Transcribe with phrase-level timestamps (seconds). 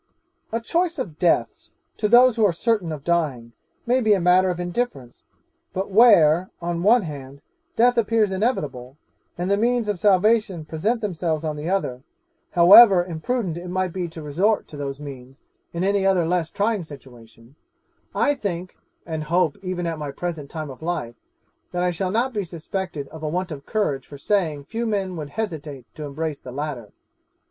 [0.51, 3.53] 'A choice of deaths to those who are certain of dying
[3.85, 5.21] may be a matter of indifference;
[5.73, 7.39] but where, on one hand,
[7.75, 8.97] death appears inevitable,
[9.37, 12.01] and the means of salvation present themselves on the other,
[12.53, 15.39] however imprudent it might be to resort to those means
[15.71, 17.53] in any other less trying situation,
[18.15, 21.13] I think (and hope even at my present time of life)
[21.73, 25.15] that I shall not be suspected of a want of courage for saying, few men
[25.17, 26.91] would hesitate to embrace the latter.